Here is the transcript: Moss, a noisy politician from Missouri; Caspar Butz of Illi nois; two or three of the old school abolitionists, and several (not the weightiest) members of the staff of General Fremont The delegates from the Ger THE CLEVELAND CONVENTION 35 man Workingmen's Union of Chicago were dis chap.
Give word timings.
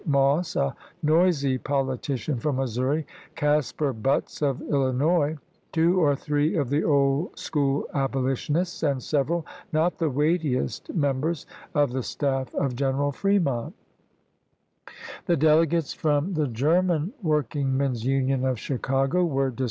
Moss, 0.07 0.55
a 0.55 0.75
noisy 1.03 1.59
politician 1.59 2.39
from 2.39 2.55
Missouri; 2.55 3.05
Caspar 3.35 3.93
Butz 3.93 4.41
of 4.41 4.59
Illi 4.59 4.91
nois; 4.93 5.37
two 5.71 6.01
or 6.01 6.15
three 6.15 6.55
of 6.55 6.71
the 6.71 6.83
old 6.83 7.37
school 7.37 7.85
abolitionists, 7.93 8.81
and 8.81 9.03
several 9.03 9.45
(not 9.71 9.99
the 9.99 10.09
weightiest) 10.09 10.91
members 10.95 11.45
of 11.75 11.91
the 11.91 12.01
staff 12.01 12.51
of 12.55 12.75
General 12.75 13.11
Fremont 13.11 13.75
The 15.27 15.37
delegates 15.37 15.93
from 15.93 16.33
the 16.33 16.47
Ger 16.47 16.81
THE 16.81 16.81
CLEVELAND 16.81 16.87
CONVENTION 16.87 17.13
35 17.21 17.23
man 17.23 17.29
Workingmen's 17.29 18.03
Union 18.03 18.43
of 18.45 18.57
Chicago 18.59 19.23
were 19.23 19.51
dis 19.51 19.55
chap. 19.57 19.59